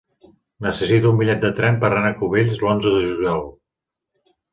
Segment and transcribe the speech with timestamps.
[0.65, 3.45] Necessito un bitllet de tren per anar a Cubells l'onze de juliol.